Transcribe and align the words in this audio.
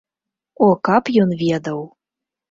О, 0.67 0.69
каб 0.87 1.11
ён 1.25 1.35
ведаў! 1.41 1.79